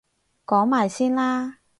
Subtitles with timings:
[0.47, 1.59] 講埋先啦